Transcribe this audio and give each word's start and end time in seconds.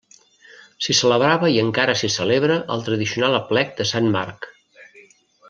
S'hi 0.85 0.95
celebrava 0.99 1.51
i 1.55 1.59
encara 1.63 1.95
s'hi 1.99 2.09
celebra 2.15 2.57
el 2.77 2.83
tradicional 2.89 3.39
aplec 3.43 3.77
de 3.83 3.87
Sant 3.93 4.11
Marc. 4.17 4.51